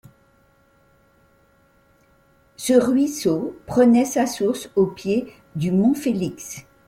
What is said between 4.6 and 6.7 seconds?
au pied du Mont-Félix.